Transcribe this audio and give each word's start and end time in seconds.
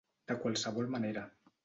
De 0.31 0.37
qualsevol 0.45 0.89
manera. 0.95 1.27